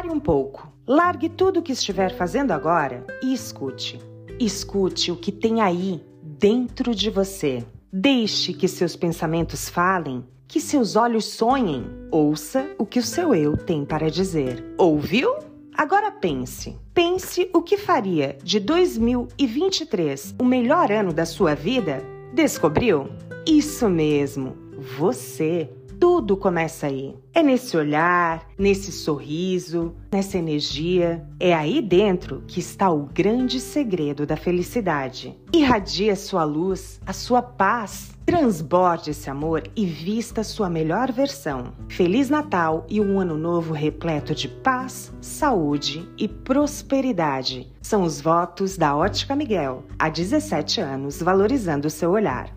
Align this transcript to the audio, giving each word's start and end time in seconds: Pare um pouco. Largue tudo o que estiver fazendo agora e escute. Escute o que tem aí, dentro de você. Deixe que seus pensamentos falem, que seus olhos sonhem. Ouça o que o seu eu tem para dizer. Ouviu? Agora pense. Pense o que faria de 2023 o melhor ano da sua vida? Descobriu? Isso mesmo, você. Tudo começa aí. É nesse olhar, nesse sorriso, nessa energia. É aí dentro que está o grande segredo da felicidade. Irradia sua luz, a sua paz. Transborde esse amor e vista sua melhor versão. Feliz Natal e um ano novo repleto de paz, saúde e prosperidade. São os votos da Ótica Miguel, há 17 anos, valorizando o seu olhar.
Pare 0.00 0.08
um 0.08 0.20
pouco. 0.20 0.72
Largue 0.86 1.28
tudo 1.28 1.58
o 1.58 1.62
que 1.62 1.72
estiver 1.72 2.16
fazendo 2.16 2.52
agora 2.52 3.04
e 3.22 3.34
escute. 3.34 3.98
Escute 4.38 5.10
o 5.10 5.16
que 5.16 5.32
tem 5.32 5.60
aí, 5.60 6.00
dentro 6.22 6.94
de 6.94 7.10
você. 7.10 7.64
Deixe 7.92 8.54
que 8.54 8.68
seus 8.68 8.94
pensamentos 8.94 9.68
falem, 9.68 10.24
que 10.46 10.60
seus 10.60 10.94
olhos 10.94 11.24
sonhem. 11.24 11.84
Ouça 12.10 12.70
o 12.78 12.86
que 12.86 13.00
o 13.00 13.02
seu 13.02 13.34
eu 13.34 13.56
tem 13.56 13.84
para 13.84 14.08
dizer. 14.10 14.64
Ouviu? 14.78 15.34
Agora 15.76 16.12
pense. 16.12 16.78
Pense 16.94 17.50
o 17.52 17.62
que 17.62 17.76
faria 17.76 18.38
de 18.42 18.60
2023 18.60 20.36
o 20.38 20.44
melhor 20.44 20.92
ano 20.92 21.12
da 21.12 21.26
sua 21.26 21.54
vida? 21.54 22.02
Descobriu? 22.32 23.08
Isso 23.44 23.88
mesmo, 23.88 24.56
você. 24.98 25.68
Tudo 26.00 26.34
começa 26.34 26.86
aí. 26.86 27.14
É 27.34 27.42
nesse 27.42 27.76
olhar, 27.76 28.48
nesse 28.58 28.90
sorriso, 28.90 29.94
nessa 30.10 30.38
energia. 30.38 31.28
É 31.38 31.54
aí 31.54 31.82
dentro 31.82 32.42
que 32.46 32.58
está 32.58 32.90
o 32.90 33.04
grande 33.04 33.60
segredo 33.60 34.24
da 34.24 34.34
felicidade. 34.34 35.38
Irradia 35.52 36.16
sua 36.16 36.42
luz, 36.42 36.98
a 37.06 37.12
sua 37.12 37.42
paz. 37.42 38.18
Transborde 38.24 39.10
esse 39.10 39.28
amor 39.28 39.64
e 39.76 39.84
vista 39.84 40.42
sua 40.42 40.70
melhor 40.70 41.12
versão. 41.12 41.74
Feliz 41.88 42.30
Natal 42.30 42.86
e 42.88 42.98
um 42.98 43.20
ano 43.20 43.36
novo 43.36 43.74
repleto 43.74 44.34
de 44.34 44.48
paz, 44.48 45.12
saúde 45.20 46.08
e 46.16 46.26
prosperidade. 46.26 47.70
São 47.82 48.04
os 48.04 48.22
votos 48.22 48.78
da 48.78 48.96
Ótica 48.96 49.36
Miguel, 49.36 49.84
há 49.98 50.08
17 50.08 50.80
anos, 50.80 51.20
valorizando 51.20 51.88
o 51.88 51.90
seu 51.90 52.10
olhar. 52.12 52.54